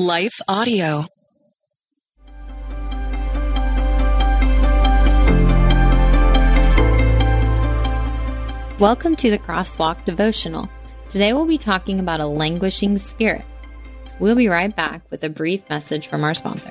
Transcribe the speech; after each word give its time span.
Life 0.00 0.40
Audio. 0.46 1.06
Welcome 8.78 9.16
to 9.16 9.28
the 9.28 9.40
Crosswalk 9.40 10.04
Devotional. 10.04 10.70
Today 11.08 11.32
we'll 11.32 11.46
be 11.46 11.58
talking 11.58 11.98
about 11.98 12.20
a 12.20 12.26
languishing 12.28 12.96
spirit. 12.96 13.44
We'll 14.20 14.36
be 14.36 14.46
right 14.46 14.74
back 14.76 15.02
with 15.10 15.24
a 15.24 15.28
brief 15.28 15.68
message 15.68 16.06
from 16.06 16.22
our 16.22 16.34
sponsor. 16.34 16.70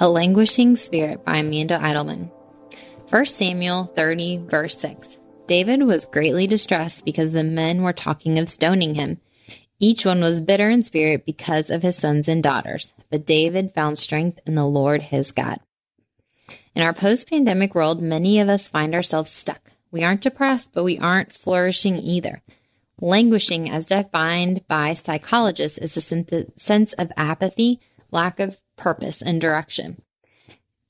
A 0.00 0.08
Languishing 0.08 0.76
Spirit 0.76 1.24
by 1.24 1.38
Amanda 1.38 1.76
Idleman. 1.76 2.30
1 3.10 3.24
Samuel 3.24 3.82
30, 3.82 4.44
verse 4.46 4.78
6. 4.78 5.18
David 5.48 5.82
was 5.82 6.06
greatly 6.06 6.46
distressed 6.46 7.04
because 7.04 7.32
the 7.32 7.42
men 7.42 7.82
were 7.82 7.92
talking 7.92 8.38
of 8.38 8.48
stoning 8.48 8.94
him. 8.94 9.20
Each 9.80 10.06
one 10.06 10.20
was 10.20 10.40
bitter 10.40 10.70
in 10.70 10.84
spirit 10.84 11.26
because 11.26 11.68
of 11.68 11.82
his 11.82 11.96
sons 11.96 12.28
and 12.28 12.44
daughters, 12.44 12.92
but 13.10 13.26
David 13.26 13.72
found 13.72 13.98
strength 13.98 14.38
in 14.46 14.54
the 14.54 14.64
Lord 14.64 15.02
his 15.02 15.32
God. 15.32 15.58
In 16.76 16.82
our 16.82 16.94
post 16.94 17.28
pandemic 17.28 17.74
world, 17.74 18.00
many 18.00 18.38
of 18.38 18.48
us 18.48 18.68
find 18.68 18.94
ourselves 18.94 19.30
stuck. 19.30 19.72
We 19.90 20.04
aren't 20.04 20.20
depressed, 20.20 20.74
but 20.74 20.84
we 20.84 21.00
aren't 21.00 21.32
flourishing 21.32 21.96
either. 21.96 22.40
Languishing, 23.00 23.68
as 23.68 23.86
defined 23.86 24.64
by 24.68 24.94
psychologists, 24.94 25.78
is 25.78 25.96
a 25.96 26.46
sense 26.56 26.92
of 26.92 27.10
apathy, 27.16 27.80
lack 28.10 28.40
of 28.40 28.58
purpose 28.76 29.22
and 29.22 29.40
direction. 29.40 30.00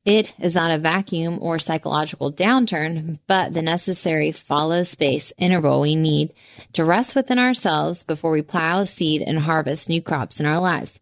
It 0.04 0.32
is 0.38 0.54
not 0.54 0.70
a 0.70 0.78
vacuum 0.78 1.38
or 1.42 1.58
psychological 1.58 2.32
downturn, 2.32 3.18
but 3.26 3.52
the 3.52 3.60
necessary 3.60 4.32
follow 4.32 4.82
space 4.82 5.34
interval 5.36 5.82
we 5.82 5.96
need 5.96 6.32
to 6.72 6.84
rest 6.84 7.14
within 7.14 7.38
ourselves 7.38 8.04
before 8.04 8.30
we 8.30 8.40
plow, 8.40 8.86
seed, 8.86 9.20
and 9.20 9.40
harvest 9.40 9.88
new 9.88 10.00
crops 10.00 10.40
in 10.40 10.46
our 10.46 10.60
lives. 10.60 10.98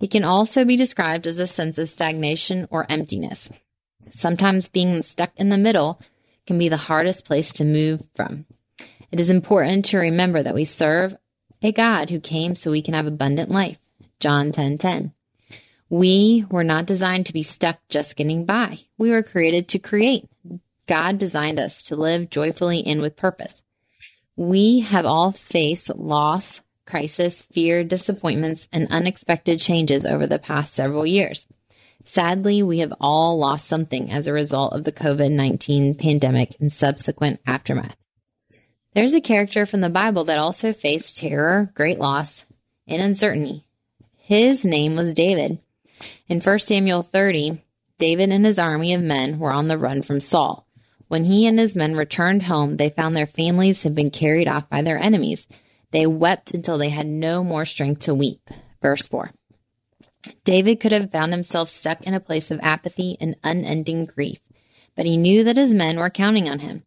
It 0.00 0.10
can 0.10 0.24
also 0.24 0.64
be 0.64 0.76
described 0.76 1.26
as 1.26 1.38
a 1.38 1.46
sense 1.46 1.78
of 1.78 1.88
stagnation 1.88 2.66
or 2.70 2.86
emptiness. 2.88 3.50
Sometimes 4.10 4.68
being 4.68 5.02
stuck 5.02 5.30
in 5.36 5.50
the 5.50 5.58
middle 5.58 6.00
can 6.46 6.58
be 6.58 6.68
the 6.68 6.76
hardest 6.76 7.26
place 7.26 7.52
to 7.52 7.64
move 7.64 8.02
from. 8.16 8.46
It 9.12 9.20
is 9.20 9.30
important 9.30 9.84
to 9.86 9.98
remember 9.98 10.42
that 10.42 10.54
we 10.54 10.64
serve 10.64 11.16
a 11.62 11.70
God 11.70 12.10
who 12.10 12.18
came 12.18 12.54
so 12.54 12.70
we 12.70 12.82
can 12.82 12.94
have 12.94 13.06
abundant 13.06 13.50
life. 13.50 13.78
John 14.18 14.50
10:10. 14.50 14.78
10, 14.78 14.78
10. 14.78 15.12
We 15.90 16.46
were 16.48 16.62
not 16.62 16.86
designed 16.86 17.26
to 17.26 17.32
be 17.32 17.42
stuck 17.42 17.80
just 17.88 18.16
getting 18.16 18.46
by. 18.46 18.78
We 18.96 19.10
were 19.10 19.24
created 19.24 19.68
to 19.68 19.80
create. 19.80 20.28
God 20.86 21.18
designed 21.18 21.58
us 21.58 21.82
to 21.82 21.96
live 21.96 22.30
joyfully 22.30 22.86
and 22.86 23.00
with 23.00 23.16
purpose. 23.16 23.62
We 24.36 24.80
have 24.80 25.04
all 25.04 25.32
faced 25.32 25.94
loss, 25.96 26.62
crisis, 26.86 27.42
fear, 27.42 27.82
disappointments, 27.82 28.68
and 28.72 28.86
unexpected 28.90 29.58
changes 29.58 30.06
over 30.06 30.28
the 30.28 30.38
past 30.38 30.74
several 30.74 31.04
years. 31.04 31.48
Sadly, 32.04 32.62
we 32.62 32.78
have 32.78 32.94
all 33.00 33.38
lost 33.38 33.66
something 33.66 34.10
as 34.10 34.26
a 34.26 34.32
result 34.32 34.72
of 34.72 34.84
the 34.84 34.92
COVID 34.92 35.32
19 35.32 35.96
pandemic 35.96 36.56
and 36.60 36.72
subsequent 36.72 37.40
aftermath. 37.46 37.96
There's 38.94 39.14
a 39.14 39.20
character 39.20 39.66
from 39.66 39.80
the 39.80 39.90
Bible 39.90 40.24
that 40.24 40.38
also 40.38 40.72
faced 40.72 41.18
terror, 41.18 41.70
great 41.74 41.98
loss, 41.98 42.46
and 42.86 43.02
uncertainty. 43.02 43.64
His 44.16 44.64
name 44.64 44.96
was 44.96 45.12
David. 45.12 45.58
In 46.28 46.40
1 46.40 46.58
Samuel 46.60 47.02
30, 47.02 47.62
David 47.98 48.30
and 48.30 48.44
his 48.44 48.58
army 48.58 48.94
of 48.94 49.02
men 49.02 49.38
were 49.38 49.52
on 49.52 49.68
the 49.68 49.78
run 49.78 50.02
from 50.02 50.20
Saul. 50.20 50.66
When 51.08 51.24
he 51.24 51.46
and 51.46 51.58
his 51.58 51.74
men 51.74 51.96
returned 51.96 52.44
home, 52.44 52.76
they 52.76 52.88
found 52.88 53.16
their 53.16 53.26
families 53.26 53.82
had 53.82 53.94
been 53.94 54.10
carried 54.10 54.48
off 54.48 54.68
by 54.68 54.82
their 54.82 54.98
enemies. 54.98 55.48
They 55.90 56.06
wept 56.06 56.54
until 56.54 56.78
they 56.78 56.88
had 56.88 57.06
no 57.06 57.42
more 57.42 57.64
strength 57.64 58.02
to 58.02 58.14
weep. 58.14 58.48
Verse 58.80 59.06
4. 59.08 59.32
David 60.44 60.80
could 60.80 60.92
have 60.92 61.10
found 61.10 61.32
himself 61.32 61.68
stuck 61.68 62.06
in 62.06 62.14
a 62.14 62.20
place 62.20 62.50
of 62.50 62.60
apathy 62.62 63.16
and 63.20 63.34
unending 63.42 64.04
grief, 64.04 64.38
but 64.94 65.06
he 65.06 65.16
knew 65.16 65.44
that 65.44 65.56
his 65.56 65.74
men 65.74 65.98
were 65.98 66.10
counting 66.10 66.48
on 66.48 66.60
him. 66.60 66.84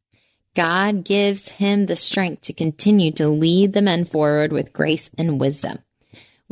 God 0.55 1.03
gives 1.03 1.49
him 1.49 1.87
the 1.87 1.95
strength 1.95 2.43
to 2.43 2.53
continue 2.53 3.11
to 3.13 3.27
lead 3.27 3.73
the 3.73 3.81
men 3.81 4.05
forward 4.05 4.53
with 4.53 4.71
grace 4.71 5.09
and 5.17 5.39
wisdom. 5.39 5.79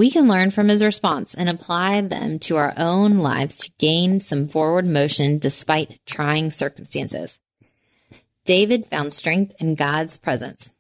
We 0.02 0.10
can 0.10 0.28
learn 0.28 0.50
from 0.50 0.70
his 0.70 0.84
response 0.84 1.36
and 1.36 1.48
apply 1.48 2.02
them 2.02 2.40
to 2.40 2.56
our 2.56 2.74
own 2.76 3.20
lives 3.20 3.60
to 3.60 3.72
gain 3.78 4.20
some 4.20 4.48
forward 4.48 4.88
motion 4.88 5.38
despite 5.38 6.00
trying 6.08 6.50
circumstances. 6.50 7.40
David 8.44 8.88
found 8.88 9.14
strength 9.14 9.54
in 9.60 9.76
God's 9.76 10.18
presence. 10.18 10.74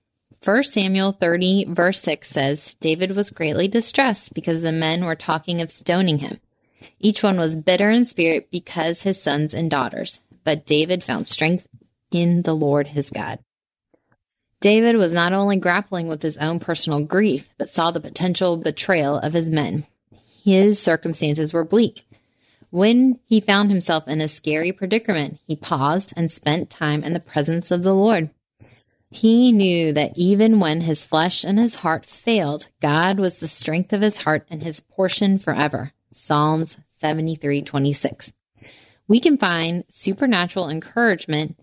1 0.43 0.63
Samuel 0.63 1.11
30, 1.11 1.65
verse 1.65 2.01
6 2.01 2.27
says 2.27 2.75
David 2.79 3.15
was 3.15 3.29
greatly 3.29 3.67
distressed 3.67 4.33
because 4.33 4.63
the 4.63 4.71
men 4.71 5.05
were 5.05 5.13
talking 5.13 5.61
of 5.61 5.69
stoning 5.69 6.17
him. 6.17 6.39
Each 6.99 7.21
one 7.21 7.38
was 7.38 7.55
bitter 7.55 7.91
in 7.91 8.05
spirit 8.05 8.49
because 8.49 9.03
his 9.03 9.21
sons 9.21 9.53
and 9.53 9.69
daughters, 9.69 10.19
but 10.43 10.65
David 10.65 11.03
found 11.03 11.27
strength 11.27 11.67
in 12.09 12.41
the 12.41 12.55
Lord 12.55 12.88
his 12.88 13.11
God. 13.11 13.38
David 14.61 14.95
was 14.95 15.11
not 15.11 15.33
only 15.33 15.57
grappling 15.57 16.07
with 16.07 16.22
his 16.22 16.38
own 16.38 16.59
personal 16.59 17.03
grief, 17.03 17.51
but 17.57 17.69
saw 17.69 17.89
the 17.89 17.99
potential 17.99 18.57
betrayal 18.57 19.17
of 19.17 19.33
his 19.33 19.49
men. 19.49 19.85
His 20.44 20.79
circumstances 20.79 21.51
were 21.51 21.63
bleak. 21.63 22.05
When 22.69 23.19
he 23.25 23.41
found 23.41 23.69
himself 23.69 24.07
in 24.07 24.21
a 24.21 24.27
scary 24.27 24.71
predicament, 24.71 25.39
he 25.45 25.55
paused 25.55 26.13
and 26.16 26.31
spent 26.31 26.69
time 26.69 27.03
in 27.03 27.13
the 27.13 27.19
presence 27.19 27.71
of 27.71 27.83
the 27.83 27.94
Lord. 27.94 28.29
He 29.09 29.51
knew 29.51 29.91
that 29.91 30.13
even 30.16 30.59
when 30.59 30.81
his 30.81 31.03
flesh 31.03 31.44
and 31.44 31.59
his 31.59 31.75
heart 31.75 32.05
failed, 32.05 32.67
God 32.81 33.19
was 33.19 33.39
the 33.39 33.47
strength 33.47 33.91
of 33.91 34.01
his 34.01 34.21
heart 34.21 34.47
and 34.50 34.63
his 34.63 34.80
portion 34.80 35.38
forever. 35.38 35.91
Psalms 36.12 36.77
73:26. 37.01 38.31
We 39.07 39.19
can 39.19 39.38
find 39.38 39.83
supernatural 39.89 40.69
encouragement 40.69 41.57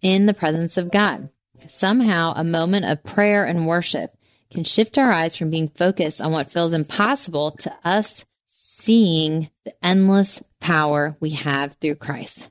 in 0.00 0.26
the 0.26 0.32
presence 0.32 0.78
of 0.78 0.90
God. 0.90 1.28
Somehow, 1.58 2.34
a 2.36 2.44
moment 2.44 2.84
of 2.86 3.04
prayer 3.04 3.44
and 3.44 3.66
worship 3.66 4.10
can 4.50 4.64
shift 4.64 4.98
our 4.98 5.12
eyes 5.12 5.36
from 5.36 5.50
being 5.50 5.68
focused 5.68 6.20
on 6.20 6.32
what 6.32 6.50
feels 6.50 6.72
impossible 6.72 7.52
to 7.52 7.74
us 7.84 8.24
seeing 8.50 9.50
the 9.64 9.74
endless 9.84 10.42
power 10.60 11.16
we 11.20 11.30
have 11.30 11.74
through 11.74 11.96
Christ. 11.96 12.50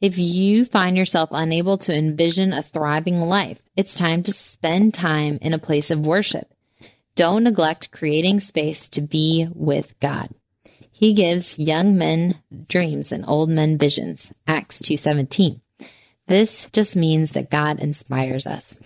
If 0.00 0.18
you 0.18 0.64
find 0.64 0.96
yourself 0.96 1.30
unable 1.32 1.78
to 1.78 1.96
envision 1.96 2.52
a 2.52 2.62
thriving 2.62 3.20
life, 3.20 3.62
it's 3.76 3.96
time 3.96 4.22
to 4.24 4.32
spend 4.32 4.94
time 4.94 5.38
in 5.40 5.54
a 5.54 5.58
place 5.58 5.90
of 5.90 6.06
worship. 6.06 6.52
Don't 7.14 7.44
neglect 7.44 7.90
creating 7.90 8.40
space 8.40 8.88
to 8.88 9.00
be 9.00 9.48
with 9.54 9.98
God. 10.00 10.30
He 10.90 11.12
gives 11.12 11.58
young 11.58 11.96
men 11.96 12.40
dreams 12.68 13.12
and 13.12 13.24
old 13.26 13.50
men 13.50 13.78
visions. 13.78 14.32
Acts 14.46 14.80
2:17. 14.80 15.60
This 16.26 16.68
just 16.72 16.96
means 16.96 17.32
that 17.32 17.50
God 17.50 17.80
inspires 17.80 18.46
us. 18.46 18.78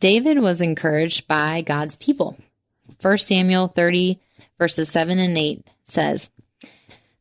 David 0.00 0.38
was 0.40 0.60
encouraged 0.60 1.28
by 1.28 1.60
God's 1.60 1.96
people. 1.96 2.36
1 3.00 3.18
Samuel 3.18 3.68
30 3.68 4.20
verses 4.58 4.88
7 4.88 5.18
and 5.18 5.36
8 5.36 5.66
says, 5.84 6.30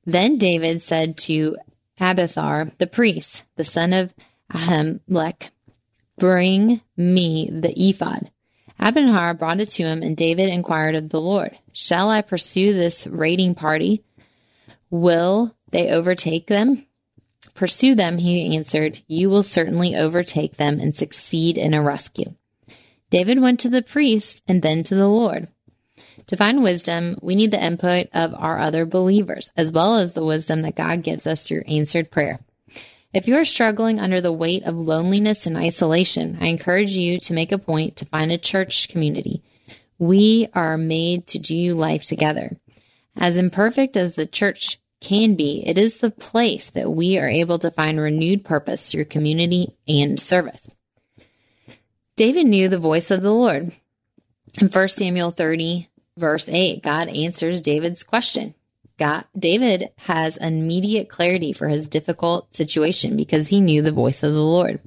Then 0.06 0.38
David 0.38 0.82
said 0.82 1.18
to 1.20 1.58
Abiathar 2.00 2.72
the 2.78 2.88
priest, 2.88 3.44
the 3.56 3.64
son 3.64 3.94
of 3.94 4.14
Ahimelech, 4.52 5.50
Bring 6.18 6.82
me 6.96 7.50
the 7.52 7.74
ephod. 7.76 8.30
Abiathar 8.80 9.34
brought 9.36 9.60
it 9.60 9.70
to 9.70 9.84
him, 9.84 10.02
and 10.02 10.18
David 10.18 10.50
inquired 10.50 10.96
of 10.96 11.10
the 11.10 11.22
Lord, 11.22 11.58
Shall 11.72 12.10
I 12.10 12.22
pursue 12.22 12.74
this 12.74 13.08
raiding 13.08 13.56
party? 13.56 14.04
Will 14.90 15.56
they 15.72 15.90
overtake 15.90 16.48
them? 16.48 16.86
Pursue 17.56 17.96
them, 17.96 18.18
he 18.18 18.56
answered. 18.56 19.02
You 19.08 19.30
will 19.30 19.44
certainly 19.44 19.96
overtake 19.96 20.58
them 20.58 20.80
and 20.80 20.96
succeed 20.96 21.58
in 21.58 21.74
a 21.74 21.82
rescue. 21.82 22.34
David 23.10 23.40
went 23.40 23.60
to 23.62 23.70
the 23.70 23.82
priest 23.82 24.42
and 24.48 24.62
then 24.62 24.84
to 24.84 24.96
the 24.96 25.08
Lord. 25.08 25.50
To 26.28 26.38
find 26.38 26.64
wisdom, 26.64 27.18
we 27.22 27.36
need 27.36 27.52
the 27.52 27.64
input 27.64 28.08
of 28.14 28.34
our 28.34 28.58
other 28.58 28.86
believers, 28.86 29.52
as 29.58 29.72
well 29.72 29.98
as 29.98 30.14
the 30.14 30.26
wisdom 30.26 30.62
that 30.62 30.76
God 30.76 31.04
gives 31.04 31.28
us 31.28 31.46
through 31.46 31.64
answered 31.68 32.10
prayer. 32.10 32.40
If 33.14 33.28
you 33.28 33.36
are 33.36 33.46
struggling 33.46 34.00
under 34.00 34.22
the 34.22 34.32
weight 34.32 34.64
of 34.64 34.76
loneliness 34.76 35.46
and 35.46 35.58
isolation, 35.58 36.38
I 36.40 36.48
encourage 36.48 36.92
you 36.92 37.20
to 37.20 37.34
make 37.34 37.52
a 37.52 37.58
point 37.58 37.98
to 37.98 38.06
find 38.06 38.32
a 38.32 38.38
church 38.38 38.88
community. 38.88 39.44
We 40.00 40.48
are 40.54 40.78
made 40.78 41.28
to 41.28 41.40
do 41.40 41.74
life 41.74 42.06
together. 42.06 42.58
As 43.18 43.36
imperfect 43.36 43.98
as 43.98 44.16
the 44.16 44.26
church 44.26 44.80
can 45.02 45.36
be, 45.36 45.64
it 45.68 45.78
is 45.78 45.98
the 45.98 46.12
place 46.12 46.70
that 46.70 46.90
we 46.90 47.18
are 47.18 47.28
able 47.28 47.60
to 47.60 47.72
find 47.72 48.00
renewed 48.00 48.46
purpose 48.46 48.92
through 48.92 49.06
community 49.06 49.76
and 49.88 50.20
service. 50.20 50.70
David 52.16 52.46
knew 52.46 52.70
the 52.70 52.78
voice 52.78 53.12
of 53.12 53.22
the 53.22 53.34
Lord. 53.34 53.72
In 54.62 54.68
1 54.68 54.88
Samuel 54.90 55.32
30, 55.32 55.90
verse 56.18 56.48
8, 56.48 56.84
God 56.84 57.10
answers 57.10 57.62
David's 57.62 58.04
question. 58.04 58.54
God, 58.98 59.26
David 59.38 59.90
has 59.98 60.38
immediate 60.38 61.10
clarity 61.10 61.54
for 61.54 61.68
his 61.68 61.90
difficult 61.90 62.56
situation 62.56 63.18
because 63.18 63.48
he 63.48 63.60
knew 63.60 63.82
the 63.82 63.92
voice 63.92 64.22
of 64.22 64.34
the 64.34 64.40
Lord. 64.40 64.80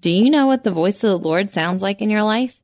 Do 0.00 0.10
you 0.10 0.30
know 0.30 0.48
what 0.48 0.64
the 0.64 0.72
voice 0.72 1.04
of 1.04 1.10
the 1.10 1.28
Lord 1.28 1.50
sounds 1.50 1.80
like 1.80 2.02
in 2.02 2.10
your 2.10 2.24
life? 2.24 2.60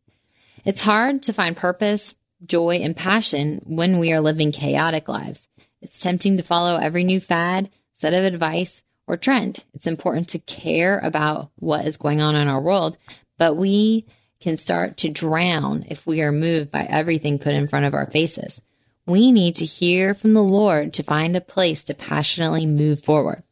It's 0.65 0.81
hard 0.81 1.23
to 1.25 1.33
find 1.33 1.57
purpose, 1.57 2.15
joy, 2.45 2.77
and 2.77 2.97
passion 2.97 3.61
when 3.65 4.01
we 4.01 4.13
are 4.13 4.21
living 4.21 4.51
chaotic 4.51 5.09
lives. 5.09 5.47
It's 5.85 6.01
tempting 6.01 6.39
to 6.39 6.43
follow 6.43 6.79
every 6.79 7.05
new 7.05 7.21
fad, 7.21 7.69
set 7.95 8.15
of 8.15 8.25
advice, 8.25 8.83
or 9.07 9.19
trend. 9.19 9.63
It's 9.75 9.87
important 9.87 10.31
to 10.31 10.39
care 10.39 10.99
about 10.99 11.51
what 11.57 11.87
is 11.87 11.99
going 11.99 12.23
on 12.23 12.35
in 12.35 12.49
our 12.49 12.61
world, 12.61 12.97
but 13.37 13.57
we 13.57 14.07
can 14.41 14.57
start 14.57 14.97
to 14.99 15.11
drown 15.11 15.85
if 15.89 16.07
we 16.07 16.23
are 16.23 16.33
moved 16.33 16.71
by 16.71 16.85
everything 16.85 17.39
put 17.39 17.53
in 17.53 17.69
front 17.69 17.85
of 17.85 17.93
our 17.93 18.07
faces. 18.07 18.63
We 19.07 19.31
need 19.31 19.57
to 19.57 19.67
hear 19.67 20.15
from 20.15 20.33
the 20.33 20.43
Lord 20.43 20.95
to 20.95 21.03
find 21.03 21.37
a 21.37 21.43
place 21.43 21.85
to 21.85 21.95
passionately 21.95 22.65
move 22.65 23.01
forward. 23.01 23.43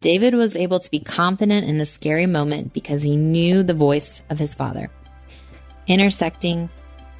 David 0.00 0.34
was 0.34 0.56
able 0.56 0.80
to 0.80 0.90
be 0.90 0.98
confident 0.98 1.64
in 1.68 1.78
the 1.78 1.86
scary 1.86 2.26
moment 2.26 2.72
because 2.72 3.02
he 3.02 3.14
knew 3.14 3.62
the 3.62 3.72
voice 3.72 4.20
of 4.30 4.38
his 4.40 4.52
father. 4.52 4.90
Intersecting 5.86 6.70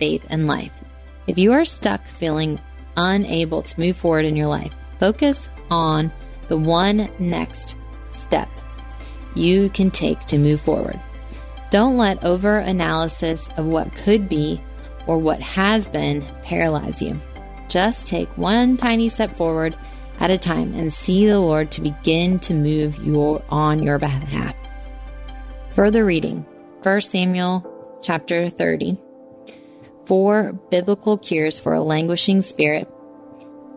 faith 0.00 0.26
and 0.31 0.49
life. 0.49 0.76
If 1.28 1.38
you 1.38 1.52
are 1.52 1.64
stuck 1.64 2.06
feeling 2.08 2.60
unable 2.99 3.62
to 3.62 3.81
move 3.81 3.97
forward 3.97 4.25
in 4.25 4.37
your 4.37 4.49
life, 4.49 4.75
focus 4.99 5.49
on 5.71 6.12
the 6.49 6.56
one 6.59 7.09
next 7.19 7.77
step 8.09 8.49
you 9.35 9.71
can 9.71 9.91
take 9.91 10.21
to 10.27 10.39
move 10.39 10.61
forward. 10.61 11.00
Don't 11.71 11.97
let 11.97 12.23
over 12.25 12.59
analysis 12.59 13.50
of 13.56 13.67
what 13.67 13.95
could 13.95 14.29
be 14.29 14.61
or 15.06 15.19
what 15.19 15.41
has 15.41 15.87
been 15.87 16.23
paralyze 16.43 17.00
you. 17.00 17.19
Just 17.69 18.09
take 18.09 18.29
one 18.37 18.77
tiny 18.77 19.09
step 19.09 19.37
forward 19.37 19.77
at 20.21 20.31
a 20.31 20.39
time 20.39 20.75
and 20.75 20.93
see 20.93 21.27
the 21.27 21.39
Lord 21.39 21.71
to 21.73 21.83
begin 21.83 22.39
to 22.41 22.55
move 22.55 22.99
your 23.05 23.43
on 23.51 23.83
your 23.83 23.99
behalf. 23.99 24.55
Further 25.71 26.05
reading 26.05 26.44
1 26.83 27.01
Samuel 27.03 28.01
chapter 28.03 28.49
30 28.49 28.99
four 30.08 30.55
biblical 30.70 31.19
cures 31.19 31.60
for 31.60 31.75
a 31.75 31.82
languishing 31.82 32.40
spirit. 32.40 32.88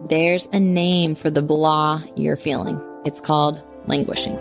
There's 0.07 0.47
a 0.53 0.61
name 0.61 1.13
for 1.13 1.29
the 1.29 1.41
blah 1.41 2.01
you're 2.15 2.37
feeling. 2.37 2.81
It's 3.03 3.19
called 3.19 3.61
languishing. 3.85 4.37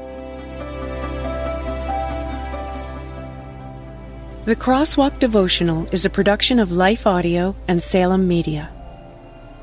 The 4.44 4.56
Crosswalk 4.56 5.18
Devotional 5.18 5.86
is 5.92 6.04
a 6.04 6.10
production 6.10 6.60
of 6.60 6.70
Life 6.70 7.08
Audio 7.08 7.56
and 7.66 7.82
Salem 7.82 8.28
Media. 8.28 8.70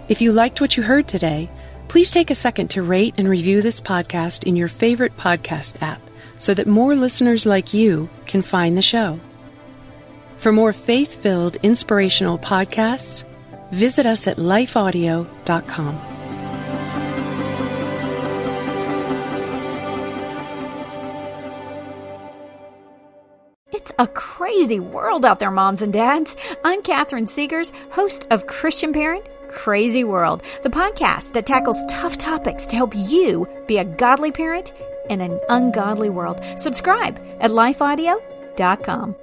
If 0.10 0.22
you 0.22 0.34
liked 0.34 0.60
what 0.60 0.76
you 0.76 0.84
heard 0.84 1.08
today, 1.08 1.50
please 1.88 2.12
take 2.12 2.30
a 2.30 2.36
second 2.36 2.72
to 2.72 2.84
rate 2.84 3.16
and 3.18 3.30
review 3.30 3.62
this 3.62 3.80
podcast 3.80 4.44
in 4.44 4.58
your 4.58 4.68
favorite 4.68 5.16
podcast 5.16 5.82
app 5.82 6.02
so 6.38 6.54
that 6.54 6.68
more 6.68 6.94
listeners 6.94 7.46
like 7.46 7.74
you 7.74 8.10
can 8.26 8.42
find 8.42 8.78
the 8.78 8.82
show. 8.82 9.18
For 10.38 10.52
more 10.52 10.72
faith 10.72 11.16
filled, 11.16 11.56
inspirational 11.58 12.38
podcasts, 12.38 13.26
visit 13.72 14.06
us 14.06 14.28
at 14.28 14.38
lifeaudio.com. 14.38 16.00
It's 23.72 23.92
a 23.98 24.08
crazy 24.08 24.80
world 24.80 25.26
out 25.26 25.40
there, 25.40 25.52
moms 25.52 25.82
and 25.82 25.92
dads. 25.92 26.36
I'm 26.64 26.84
Catherine 26.84 27.26
Segars, 27.26 27.74
host 27.92 28.28
of 28.30 28.46
Christian 28.48 28.94
Parent 28.94 29.26
Crazy 29.50 30.04
World, 30.04 30.44
the 30.62 30.70
podcast 30.70 31.34
that 31.34 31.48
tackles 31.48 31.84
tough 31.90 32.18
topics 32.18 32.68
to 32.68 32.76
help 32.76 32.94
you 32.96 33.48
be 33.66 33.78
a 33.78 33.86
godly 33.86 34.32
parent 34.32 34.72
in 35.10 35.22
an 35.22 35.40
ungodly 35.50 36.10
world. 36.10 36.42
Subscribe 36.58 37.20
at 37.40 37.52
lifeaudio.com. 37.52 39.16